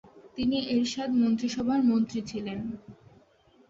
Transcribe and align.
তিনি 0.35 0.57
এরশাদ 0.71 1.09
মন্ত্রীসভার 1.21 1.79
মন্ত্রী 1.89 2.19
ছিলেন। 2.29 2.59